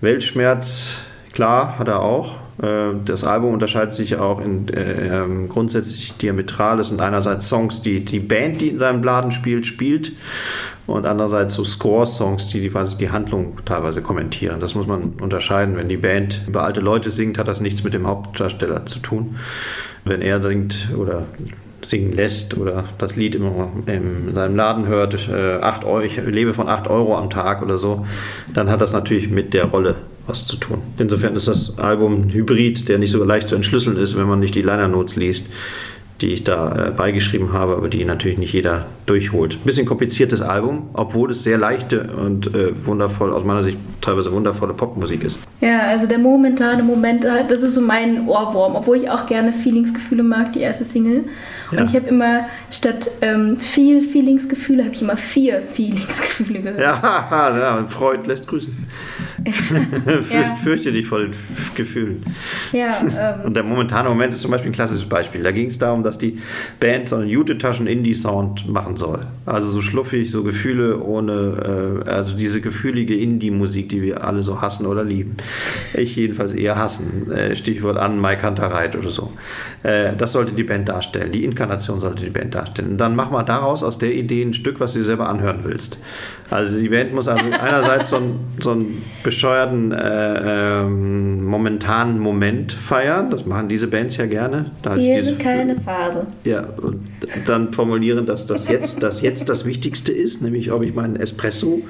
Weltschmerz, 0.00 0.98
klar, 1.32 1.78
hat 1.78 1.88
er 1.88 2.00
auch. 2.00 2.36
Äh, 2.62 2.94
Das 3.04 3.24
Album 3.24 3.52
unterscheidet 3.54 3.94
sich 3.94 4.16
auch 4.16 4.40
in, 4.40 4.68
äh, 4.68 5.22
ähm, 5.22 5.48
grundsätzlich 5.48 6.16
diametral. 6.16 6.80
Es 6.80 6.88
sind 6.88 7.00
einerseits 7.00 7.48
Songs, 7.48 7.82
die 7.82 8.04
die 8.04 8.20
Band, 8.20 8.60
die 8.60 8.68
in 8.68 8.78
seinem 8.78 9.02
Laden 9.02 9.32
spielt, 9.32 9.66
spielt 9.66 10.12
und 10.86 11.06
andererseits 11.06 11.54
so 11.54 11.64
Score-Songs, 11.64 12.48
die, 12.48 12.60
die 12.60 12.70
quasi 12.70 12.96
die 12.96 13.10
Handlung 13.10 13.58
teilweise 13.64 14.02
kommentieren. 14.02 14.60
Das 14.60 14.74
muss 14.74 14.86
man 14.86 15.14
unterscheiden. 15.20 15.76
Wenn 15.76 15.88
die 15.88 15.96
Band 15.98 16.42
über 16.48 16.64
alte 16.64 16.80
Leute 16.80 17.10
singt, 17.10 17.38
hat 17.38 17.46
das 17.48 17.60
nichts 17.60 17.84
mit 17.84 17.94
dem 17.94 18.06
Hauptdarsteller 18.06 18.86
zu 18.86 18.98
tun. 19.00 19.36
Wenn 20.04 20.22
er 20.22 20.42
singt 20.42 20.88
oder 20.96 21.24
singen 21.84 22.12
lässt 22.12 22.56
oder 22.56 22.84
das 22.98 23.16
Lied 23.16 23.34
immer 23.34 23.70
in 23.86 24.34
seinem 24.34 24.56
Laden 24.56 24.86
hört, 24.86 25.28
äh, 25.28 25.58
acht 25.60 25.84
Euro, 25.84 26.00
ich 26.00 26.16
lebe 26.16 26.54
von 26.54 26.68
8 26.68 26.88
Euro 26.88 27.16
am 27.16 27.30
Tag 27.30 27.62
oder 27.62 27.78
so, 27.78 28.06
dann 28.52 28.70
hat 28.70 28.80
das 28.80 28.92
natürlich 28.92 29.30
mit 29.30 29.54
der 29.54 29.66
Rolle 29.66 29.94
was 30.28 30.46
zu 30.46 30.56
tun. 30.56 30.82
Insofern 30.98 31.34
ist 31.34 31.48
das 31.48 31.78
Album 31.78 32.22
ein 32.22 32.32
Hybrid, 32.32 32.88
der 32.88 32.98
nicht 32.98 33.10
so 33.10 33.24
leicht 33.24 33.48
zu 33.48 33.54
entschlüsseln 33.54 33.96
ist, 33.96 34.16
wenn 34.16 34.26
man 34.26 34.40
nicht 34.40 34.54
die 34.54 34.60
Liner 34.60 34.88
Notes 34.88 35.16
liest, 35.16 35.50
die 36.20 36.28
ich 36.28 36.44
da 36.44 36.88
äh, 36.88 36.90
beigeschrieben 36.90 37.52
habe, 37.52 37.76
aber 37.76 37.88
die 37.88 38.04
natürlich 38.04 38.38
nicht 38.38 38.52
jeder 38.52 38.86
durchholt. 39.06 39.54
Ein 39.54 39.64
bisschen 39.64 39.86
kompliziertes 39.86 40.40
Album, 40.40 40.90
obwohl 40.92 41.30
es 41.30 41.44
sehr 41.44 41.58
leichte 41.58 42.10
und 42.14 42.54
äh, 42.54 42.72
wundervoll, 42.84 43.32
aus 43.32 43.44
meiner 43.44 43.62
Sicht 43.62 43.78
teilweise 44.00 44.32
wundervolle 44.32 44.74
Popmusik 44.74 45.24
ist. 45.24 45.38
Ja, 45.60 45.82
also 45.82 46.06
der 46.06 46.18
momentane 46.18 46.82
Moment, 46.82 47.24
das 47.24 47.62
ist 47.62 47.74
so 47.74 47.80
mein 47.80 48.28
Ohrwurm, 48.28 48.74
obwohl 48.74 48.96
ich 48.96 49.10
auch 49.10 49.26
gerne 49.26 49.52
Feelingsgefühle 49.52 50.22
mag, 50.22 50.52
die 50.52 50.60
erste 50.60 50.84
Single. 50.84 51.24
Und 51.70 51.78
Ja. 51.78 51.84
ich 51.84 51.94
habe 51.94 52.06
immer 52.08 52.46
statt 52.70 53.10
ähm, 53.20 53.58
viel 53.58 54.02
Feelingsgefühle, 54.02 54.84
habe 54.84 54.94
ich 54.94 55.02
immer 55.02 55.16
vier 55.16 55.62
Feelingsgefühle 55.62 56.60
gehört. 56.62 56.80
Ja, 56.80 57.28
ja 57.58 57.86
Freud 57.88 58.26
lässt 58.26 58.46
grüßen. 58.46 58.74
ja. 60.30 60.56
Fürchte 60.62 60.92
dich 60.92 61.06
vor 61.06 61.20
den 61.20 61.32
Gefühlen. 61.74 62.22
Ja, 62.72 62.98
ähm. 63.00 63.46
Und 63.46 63.56
der 63.56 63.62
momentane 63.62 64.08
Moment 64.08 64.34
ist 64.34 64.40
zum 64.42 64.50
Beispiel 64.50 64.70
ein 64.70 64.74
klassisches 64.74 65.08
Beispiel. 65.08 65.42
Da 65.42 65.50
ging 65.52 65.68
es 65.68 65.78
darum, 65.78 66.02
dass 66.02 66.18
die 66.18 66.38
Band 66.80 67.08
so 67.08 67.16
einen 67.16 67.28
Jute-Taschen-Indie-Sound 67.28 68.68
machen 68.68 68.96
soll. 68.96 69.20
Also 69.46 69.68
so 69.68 69.82
schluffig, 69.82 70.30
so 70.30 70.42
Gefühle 70.42 71.00
ohne, 71.02 72.02
äh, 72.06 72.10
also 72.10 72.36
diese 72.36 72.60
gefühlige 72.60 73.14
Indie-Musik, 73.16 73.88
die 73.88 74.02
wir 74.02 74.24
alle 74.24 74.42
so 74.42 74.60
hassen 74.60 74.86
oder 74.86 75.04
lieben. 75.04 75.36
Ich 75.94 76.16
jedenfalls 76.16 76.52
eher 76.52 76.76
hassen. 76.76 77.30
Äh, 77.30 77.54
Stichwort 77.56 77.96
an 77.96 78.18
Mai 78.18 78.36
Kantereit 78.36 78.96
oder 78.96 79.10
so. 79.10 79.32
Äh, 79.82 80.16
das 80.16 80.32
sollte 80.32 80.52
die 80.52 80.64
Band 80.64 80.88
darstellen. 80.88 81.32
Die 81.32 81.44
Inkarnation 81.58 81.98
sollte 81.98 82.24
die 82.24 82.30
Band 82.30 82.54
darstellen. 82.54 82.92
Und 82.92 82.98
dann 82.98 83.16
mach 83.16 83.30
mal 83.30 83.42
daraus 83.42 83.82
aus 83.82 83.98
der 83.98 84.14
Idee 84.14 84.42
ein 84.42 84.54
Stück, 84.54 84.78
was 84.78 84.92
du 84.92 85.00
dir 85.00 85.04
selber 85.04 85.28
anhören 85.28 85.60
willst. 85.64 85.98
Also 86.50 86.78
die 86.78 86.88
Band 86.88 87.12
muss 87.12 87.26
also 87.26 87.44
einerseits 87.60 88.10
so, 88.10 88.16
ein, 88.16 88.38
so 88.60 88.70
einen 88.70 89.02
bescheuerten 89.24 89.90
äh, 89.90 90.82
ähm, 90.82 91.44
momentanen 91.44 92.20
Moment 92.20 92.72
feiern. 92.72 93.30
Das 93.30 93.44
machen 93.44 93.68
diese 93.68 93.88
Bands 93.88 94.16
ja 94.16 94.26
gerne. 94.26 94.70
Da 94.82 94.94
Wir 94.94 95.24
sind 95.24 95.40
keine 95.40 95.80
Phase. 95.80 96.28
Ja, 96.44 96.64
und 96.80 97.00
dann 97.46 97.72
formulieren, 97.72 98.24
dass 98.24 98.46
das 98.46 98.68
jetzt, 98.68 99.02
das 99.02 99.20
jetzt 99.20 99.48
das 99.48 99.66
Wichtigste 99.66 100.12
ist, 100.12 100.40
nämlich 100.40 100.70
ob 100.70 100.82
ich 100.82 100.94
meinen 100.94 101.16
Espresso 101.16 101.82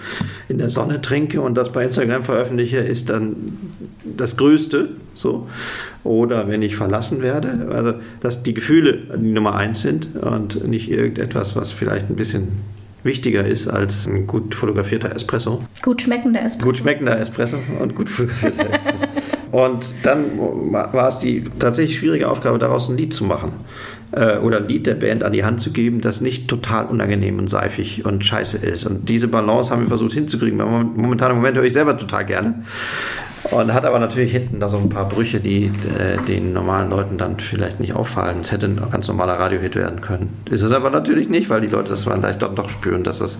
in 0.49 0.57
der 0.57 0.71
Sonne 0.71 1.03
trinke 1.03 1.43
und 1.43 1.55
das 1.57 1.71
bei 1.71 1.85
Instagram 1.85 2.23
veröffentliche, 2.23 2.79
ist 2.79 3.11
dann 3.11 3.37
das 4.17 4.39
Größte. 4.39 4.89
So. 5.19 5.49
Oder 6.05 6.49
wenn 6.49 6.63
ich 6.63 6.77
verlassen 6.77 7.23
werde. 7.23 7.69
Also, 7.71 7.95
dass 8.21 8.43
die 8.43 8.55
Gefühle 8.55 8.99
die 9.17 9.33
Nummer 9.33 9.55
eins 9.55 9.81
sind 9.81 10.17
und 10.17 10.67
nicht 10.67 10.91
irgendetwas, 10.91 11.57
was 11.57 11.73
vielleicht 11.73 12.09
ein 12.09 12.17
bisschen 12.17 12.49
wichtiger 13.03 13.45
ist 13.45 13.69
als 13.69 14.07
ein 14.07 14.27
gut 14.27 14.55
fotografierter 14.55 15.15
Espresso. 15.15 15.63
Gut 15.83 16.03
schmeckender 16.03 16.43
Espresso. 16.43 16.65
Gut 16.67 16.79
schmeckender 16.79 17.19
Espresso 17.19 17.59
und 17.81 17.95
gut 17.95 18.09
fotografierter 18.09 18.73
Espresso. 18.73 19.07
Und 19.51 19.93
dann 20.03 20.39
war 20.73 21.09
es 21.09 21.19
die 21.19 21.45
tatsächlich 21.59 21.99
schwierige 21.99 22.29
Aufgabe, 22.29 22.59
daraus 22.59 22.89
ein 22.89 22.97
Lied 22.97 23.15
zu 23.15 23.25
machen. 23.25 23.53
Äh, 24.11 24.39
oder 24.39 24.59
ein 24.59 24.69
Lied 24.69 24.87
der 24.87 24.95
Band 24.95 25.23
an 25.23 25.33
die 25.33 25.45
Hand 25.45 25.61
zu 25.61 25.71
geben, 25.71 26.01
das 26.01 26.21
nicht 26.21 26.49
total 26.49 26.87
unangenehm 26.87 27.39
und 27.39 27.49
seifig 27.49 28.05
und 28.07 28.25
scheiße 28.25 28.59
ist. 28.59 28.87
Und 28.87 29.09
diese 29.09 29.29
Balance 29.29 29.71
haben 29.71 29.83
wir 29.83 29.89
versucht 29.89 30.13
hinzukriegen. 30.13 30.59
Momentan 30.59 31.31
im 31.31 31.37
Moment 31.39 31.57
höre 31.57 31.65
ich 31.65 31.75
selber 31.75 31.97
total 31.97 32.25
gerne. 32.25 32.65
Und 33.51 33.73
hat 33.73 33.85
aber 33.85 33.99
natürlich 33.99 34.33
hinten 34.33 34.61
da 34.61 34.69
so 34.69 34.77
ein 34.77 34.89
paar 34.89 35.09
Brüche, 35.09 35.41
die 35.41 35.67
äh, 35.67 36.23
den 36.27 36.53
normalen 36.53 36.91
Leuten 36.91 37.19
dann 37.19 37.39
vielleicht 37.39 37.81
nicht 37.81 37.95
auffallen. 37.95 38.41
Es 38.43 38.53
hätte 38.53 38.67
ein 38.67 38.81
ganz 38.91 39.09
normaler 39.09 39.35
Radiohit 39.35 39.77
werden 39.77 40.01
können. 40.01 40.37
Ist 40.51 40.63
es 40.63 40.73
aber 40.73 40.91
natürlich 40.91 41.29
nicht, 41.29 41.49
weil 41.49 41.61
die 41.61 41.69
Leute 41.69 41.91
das 41.91 42.05
vielleicht 42.05 42.43
dann 42.43 42.57
doch 42.57 42.69
spüren, 42.69 43.05
dass 43.05 43.19
das 43.19 43.39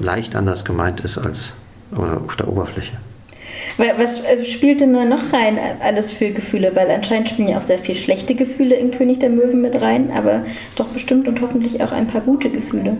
leicht 0.00 0.34
anders 0.34 0.64
gemeint 0.64 1.00
ist 1.00 1.18
als 1.18 1.52
auf 1.96 2.36
der 2.36 2.48
Oberfläche. 2.48 2.94
Was 3.76 4.24
äh, 4.24 4.44
spielt 4.44 4.80
denn 4.80 4.92
noch 4.92 5.32
rein 5.32 5.56
äh, 5.56 5.74
alles 5.80 6.10
für 6.10 6.30
Gefühle? 6.30 6.72
Weil 6.74 6.90
anscheinend 6.90 7.30
spielen 7.30 7.48
ja 7.48 7.58
auch 7.58 7.62
sehr 7.62 7.78
viel 7.78 7.94
schlechte 7.94 8.34
Gefühle 8.34 8.76
in 8.76 8.92
König 8.92 9.18
der 9.18 9.30
Möwen 9.30 9.60
mit 9.62 9.80
rein, 9.80 10.12
aber 10.16 10.44
doch 10.76 10.86
bestimmt 10.86 11.26
und 11.26 11.40
hoffentlich 11.40 11.82
auch 11.82 11.90
ein 11.90 12.06
paar 12.06 12.20
gute 12.20 12.50
Gefühle. 12.50 12.96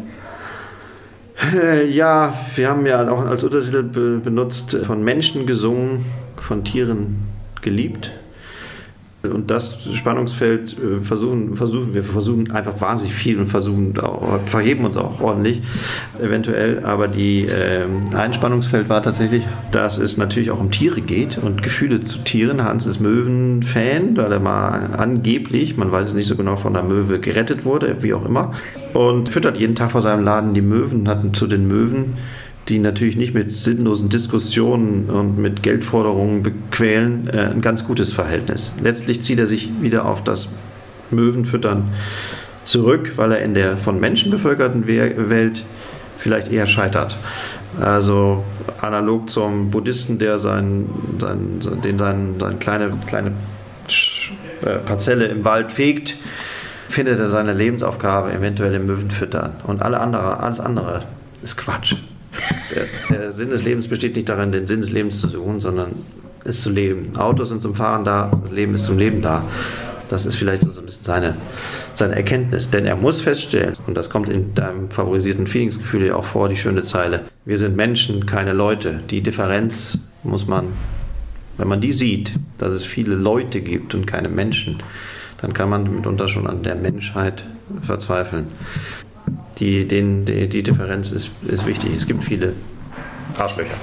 Äh, 1.55 1.89
ja, 1.91 2.33
wir 2.55 2.69
haben 2.69 2.87
ja 2.87 3.09
auch 3.11 3.27
als 3.27 3.43
Untertitel 3.43 3.83
be 3.83 4.21
benutzt, 4.23 4.77
von 4.85 5.03
Menschen 5.03 5.47
gesungen, 5.47 6.05
von 6.37 6.65
Tieren 6.65 7.17
geliebt. 7.61 8.13
Und 9.23 9.51
das 9.51 9.79
Spannungsfeld 9.95 10.77
äh, 10.79 11.03
versuchen, 11.03 11.57
versuchen 11.57 11.95
wir 11.95 12.05
versuchen 12.05 12.51
einfach 12.51 12.81
wahnsinnig 12.83 13.15
viel 13.15 13.39
und 13.39 13.47
versuchen 13.47 13.95
verheben 14.45 14.85
uns 14.85 14.99
auch 14.99 15.21
ordentlich, 15.21 15.63
eventuell. 16.23 16.85
Aber 16.85 17.09
die 17.09 17.47
äh, 17.47 17.87
ein 18.15 18.35
Spannungsfeld 18.35 18.89
war 18.89 19.03
tatsächlich, 19.03 19.45
dass 19.71 19.99
es 19.99 20.19
natürlich 20.19 20.51
auch 20.51 20.61
um 20.61 20.71
Tiere 20.71 21.01
geht 21.01 21.39
und 21.39 21.63
Gefühle 21.63 22.01
zu 22.01 22.19
Tieren. 22.19 22.63
Hans 22.65 22.85
ist 22.85 23.01
Möwen-Fan, 23.01 24.17
weil 24.17 24.31
er 24.31 24.41
mal 24.41 24.91
angeblich, 24.99 25.77
man 25.79 25.91
weiß 25.91 26.09
es 26.09 26.15
nicht 26.15 26.27
so 26.27 26.37
genau, 26.37 26.57
von 26.57 26.75
der 26.75 26.83
Möwe 26.83 27.19
gerettet 27.19 27.65
wurde, 27.65 27.97
wie 28.03 28.13
auch 28.13 28.27
immer. 28.27 28.53
Und 28.95 29.29
füttert 29.29 29.59
jeden 29.59 29.75
Tag 29.75 29.91
vor 29.91 30.01
seinem 30.01 30.25
Laden 30.25 30.55
die 30.55 30.63
Möwen, 30.63 31.09
hatten 31.09 31.35
zu 31.35 31.47
den 31.47 31.69
Möwen 31.69 32.15
die 32.69 32.79
natürlich 32.79 33.17
nicht 33.17 33.35
mit 33.35 33.55
sinnlosen 33.55 34.09
Diskussionen 34.09 35.11
und 35.11 35.39
mit 35.39 35.63
Geldforderungen 35.63 36.43
bequälen, 36.43 37.29
äh, 37.29 37.51
ein 37.51 37.61
ganz 37.61 37.87
gutes 37.87 38.13
Verhältnis. 38.13 38.73
Letztlich 38.83 39.23
zieht 39.23 39.39
er 39.39 39.47
sich 39.47 39.71
wieder 39.83 40.07
auf 40.07 40.25
das 40.25 40.49
Möwenfüttern 41.11 41.93
zurück, 42.65 43.13
weil 43.17 43.33
er 43.33 43.43
in 43.43 43.55
der 43.55 43.77
von 43.77 44.01
Menschen 44.01 44.31
bevölkerten 44.31 44.87
Welt 44.87 45.65
vielleicht 46.19 46.51
eher 46.51 46.67
scheitert. 46.67 47.17
Also 47.79 48.45
analog 48.81 49.29
zum 49.29 49.71
Buddhisten, 49.71 50.19
der 50.19 50.39
sein, 50.39 50.87
sein, 51.19 51.61
den 51.83 51.99
sein, 51.99 52.37
seine 52.39 52.57
kleine, 52.57 52.93
kleine 53.07 53.33
äh, 54.63 54.79
Parzelle 54.87 55.27
im 55.27 55.45
Wald 55.45 55.73
fegt, 55.73 56.17
findet 56.95 57.19
er 57.19 57.29
seine 57.29 57.53
Lebensaufgabe 57.53 58.33
eventuell 58.33 58.73
im 58.75 58.87
Möwenfüttern. 58.87 59.55
Und 59.67 59.83
alle 59.83 60.01
andere, 60.01 60.39
alles 60.39 60.61
andere 60.61 61.03
ist 61.43 61.57
Quatsch. 61.57 61.97
Der, 62.71 62.87
der, 63.11 63.33
Sinn 63.33 63.51
des 63.51 63.65
Lebens 63.65 63.89
besteht 63.89 64.15
nicht 64.15 64.29
darin, 64.29 64.53
den 64.53 64.67
Sinn 64.67 64.81
des 64.81 64.93
Lebens 64.93 65.21
zu 65.21 65.29
suchen, 65.29 65.61
sondern 65.61 65.93
es 66.45 66.63
zu 66.63 66.71
leben. 66.71 67.17
Autos 67.17 67.49
sind 67.49 67.63
zum 67.63 67.75
Fahren 67.75 68.05
da, 68.05 68.31
das 68.43 68.53
Leben 68.53 68.75
ist 68.75 68.85
zum 68.85 68.97
Leben 68.97 69.23
da. 69.23 69.45
Das 70.09 70.25
ist 70.25 70.37
vielleicht 70.37 70.63
so 70.63 70.81
ein 70.81 70.87
bisschen 70.87 71.05
seine, 71.05 71.37
seine 71.95 72.15
Erkenntnis. 72.15 72.71
Denn 72.71 72.87
er 72.87 72.95
muss 72.95 73.21
feststellen, 73.21 73.73
und 73.87 73.97
das 73.97 74.09
kommt 74.09 74.29
in 74.29 74.55
deinem 74.55 74.89
favorisierten 74.91 75.49
Feelingsgefühl 75.49 76.07
ja 76.07 76.15
auch 76.15 76.25
vor, 76.25 76.49
die 76.49 76.57
schöne 76.57 76.85
Zeile, 76.85 77.23
wir 77.45 77.59
sind 77.59 77.75
Menschen, 77.75 78.25
keine 78.27 78.53
Leute. 78.53 79.01
Die 79.11 79.21
Differenz 79.21 79.99
muss 80.23 80.47
man, 80.47 80.69
wenn 81.57 81.67
man 81.67 81.81
die 81.81 81.93
sieht, 81.93 82.33
dass 82.59 82.73
es 82.73 82.85
viele 82.85 83.17
Leute 83.17 83.61
gibt 83.63 83.95
und 83.95 84.07
keine 84.07 84.29
Menschen, 84.29 84.79
dann 85.41 85.53
kann 85.53 85.69
man 85.69 85.95
mitunter 85.95 86.29
schon 86.29 86.47
an 86.47 86.63
der 86.63 86.75
Menschheit 86.75 87.45
verzweifeln 87.83 88.49
die, 89.59 89.87
den, 89.87 90.25
die, 90.25 90.49
die 90.49 90.63
Differenz 90.63 91.13
ist, 91.13 91.31
ist 91.47 91.67
wichtig. 91.67 91.95
Es 91.97 92.07
gibt 92.07 92.25
viele 92.25 92.53
Arschlöcher. 93.39 93.75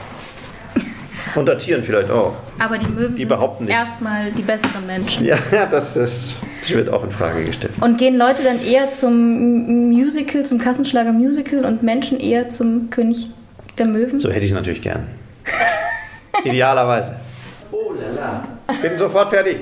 Unter 1.35 1.57
Tieren 1.57 1.83
vielleicht 1.83 2.11
auch. 2.11 2.33
Aber 2.59 2.77
die 2.77 2.87
Möwen 2.87 3.15
die 3.15 3.25
behaupten 3.25 3.65
sind 3.65 3.75
erstmal 3.75 4.31
die 4.31 4.41
besseren 4.41 4.85
Menschen. 4.85 5.25
Ja, 5.25 5.37
das, 5.69 5.95
ist, 5.95 6.33
das 6.61 6.71
wird 6.71 6.89
auch 6.89 7.03
in 7.03 7.11
Frage 7.11 7.45
gestellt. 7.45 7.73
Und 7.79 7.97
gehen 7.97 8.17
Leute 8.17 8.43
dann 8.43 8.61
eher 8.61 8.91
zum 8.93 9.89
Musical, 9.89 10.45
zum 10.45 10.59
Kassenschlager 10.59 11.13
Musical 11.13 11.65
und 11.65 11.83
Menschen 11.83 12.19
eher 12.19 12.49
zum 12.49 12.89
König 12.89 13.29
der 13.77 13.85
Möwen? 13.85 14.19
So 14.19 14.29
hätte 14.29 14.41
ich 14.41 14.51
es 14.51 14.55
natürlich 14.55 14.81
gern. 14.81 15.07
Idealerweise. 16.43 17.15
Oh 17.71 17.93
la 17.93 18.09
la. 18.09 18.47
Bin 18.81 18.97
sofort 18.97 19.29
fertig. 19.29 19.57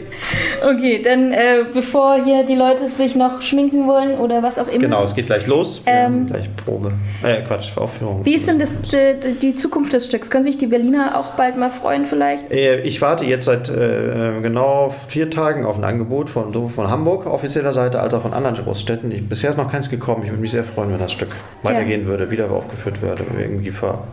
Okay, 0.62 1.02
dann 1.04 1.32
äh, 1.32 1.66
bevor 1.74 2.24
hier 2.24 2.44
die 2.44 2.56
Leute 2.56 2.88
sich 2.90 3.16
noch 3.16 3.42
schminken 3.42 3.88
wollen 3.88 4.18
oder 4.18 4.44
was 4.44 4.60
auch 4.60 4.68
immer. 4.68 4.80
Genau, 4.80 5.04
es 5.04 5.16
geht 5.16 5.28
gleich 5.28 5.48
los. 5.48 5.82
Ähm, 5.86 6.28
gleich 6.28 6.50
Probe. 6.56 6.92
Äh, 7.24 7.42
Quatsch, 7.42 7.78
Aufführung. 7.78 8.26
Wie 8.26 8.36
ist 8.36 8.48
denn 8.48 8.60
das, 8.60 8.70
die, 8.92 9.34
die, 9.34 9.56
Zukunft 9.56 9.94
des 9.94 10.06
Stücks? 10.06 10.30
Können 10.30 10.46
sich 10.46 10.58
die 10.58 10.68
Berliner 10.68 11.18
auch 11.18 11.32
bald 11.32 11.58
mal 11.58 11.72
freuen 11.72 12.06
vielleicht? 12.06 12.52
Äh, 12.52 12.82
ich 12.82 13.02
warte 13.02 13.26
jetzt 13.26 13.46
seit 13.46 13.70
äh, 13.70 14.42
genau 14.42 14.94
vier 15.08 15.30
Tagen 15.30 15.66
auf 15.66 15.78
ein 15.78 15.84
Angebot 15.84 16.30
von, 16.30 16.54
sowohl 16.54 16.70
von 16.70 16.90
Hamburg 16.90 17.26
offizieller 17.26 17.74
Seite 17.74 18.00
als 18.00 18.14
auch 18.14 18.22
von 18.22 18.34
anderen 18.34 18.56
Großstädten. 18.56 19.12
Ich, 19.12 19.28
bisher 19.28 19.50
ist 19.50 19.58
noch 19.58 19.72
keins 19.72 19.90
gekommen. 19.90 20.24
Ich 20.24 20.30
würde 20.30 20.42
mich 20.42 20.52
sehr 20.52 20.64
freuen, 20.64 20.92
wenn 20.92 21.00
das 21.00 21.12
Stück 21.12 21.32
weitergehen 21.64 22.02
ja. 22.02 22.08
würde, 22.08 22.32
wieder 22.32 22.50
aufgeführt 22.52 23.02
würde. 23.02 23.24
Irgendwie 23.38 23.72
vor 23.72 24.08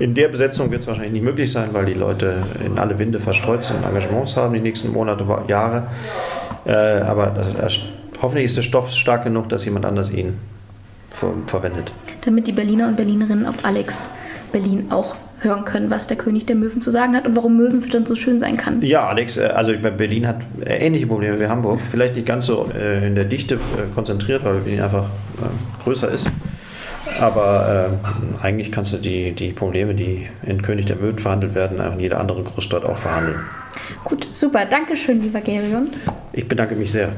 in 0.00 0.14
der 0.14 0.28
Besetzung 0.28 0.70
wird 0.70 0.80
es 0.80 0.88
wahrscheinlich 0.88 1.12
nicht 1.12 1.22
möglich 1.22 1.52
sein, 1.52 1.68
weil 1.72 1.84
die 1.84 1.94
Leute 1.94 2.42
in 2.64 2.78
alle 2.78 2.98
Winde 2.98 3.20
verstreut 3.20 3.64
sind, 3.64 3.84
Engagements 3.84 4.36
haben 4.36 4.54
die 4.54 4.60
nächsten 4.60 4.92
Monate, 4.92 5.24
Jahre. 5.46 5.88
Äh, 6.64 6.72
aber 6.72 7.26
das, 7.60 7.78
hoffentlich 8.20 8.46
ist 8.46 8.56
der 8.56 8.62
Stoff 8.62 8.90
stark 8.90 9.24
genug, 9.24 9.50
dass 9.50 9.64
jemand 9.64 9.84
anders 9.84 10.10
ihn 10.10 10.38
ver 11.10 11.32
verwendet. 11.46 11.92
Damit 12.24 12.46
die 12.46 12.52
Berliner 12.52 12.88
und 12.88 12.96
Berlinerinnen 12.96 13.46
auf 13.46 13.56
Alex 13.62 14.10
Berlin 14.52 14.86
auch 14.90 15.14
hören 15.40 15.64
können, 15.64 15.90
was 15.90 16.06
der 16.06 16.16
König 16.16 16.46
der 16.46 16.56
Möwen 16.56 16.80
zu 16.80 16.90
sagen 16.90 17.14
hat 17.14 17.26
und 17.26 17.36
warum 17.36 17.56
Möwenfüttern 17.56 18.04
so 18.04 18.14
schön 18.14 18.40
sein 18.40 18.56
kann. 18.56 18.82
Ja, 18.82 19.06
Alex, 19.06 19.36
äh, 19.36 19.44
also 19.44 19.72
Berlin 19.72 20.26
hat 20.26 20.40
ähnliche 20.64 21.06
Probleme 21.06 21.38
wie 21.38 21.46
Hamburg. 21.46 21.80
Vielleicht 21.90 22.14
nicht 22.14 22.26
ganz 22.26 22.46
so 22.46 22.70
äh, 22.74 23.06
in 23.06 23.14
der 23.14 23.24
Dichte 23.24 23.58
konzentriert, 23.94 24.44
weil 24.44 24.60
Berlin 24.60 24.80
einfach 24.80 25.06
größer 25.84 26.10
ist. 26.10 26.30
Aber 27.18 27.90
äh, 28.40 28.44
eigentlich 28.44 28.70
kannst 28.70 28.92
du 28.92 28.98
die, 28.98 29.32
die 29.32 29.52
Probleme, 29.52 29.94
die 29.94 30.28
in 30.44 30.62
König 30.62 30.86
der 30.86 30.96
Möwen 30.96 31.18
verhandelt 31.18 31.54
werden, 31.54 31.80
in 31.94 32.00
jeder 32.00 32.20
anderen 32.20 32.44
Großstadt 32.44 32.84
auch 32.84 32.98
verhandeln. 32.98 33.40
Gut, 34.04 34.28
super. 34.32 34.66
Dankeschön, 34.66 35.22
lieber 35.22 35.40
Gerion. 35.40 35.90
Ich 36.32 36.46
bedanke 36.46 36.74
mich 36.74 36.92
sehr. 36.92 37.12